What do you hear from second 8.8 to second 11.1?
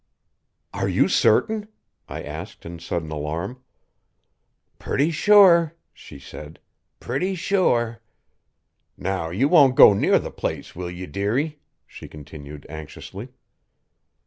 Now you won't go near the place, will ye,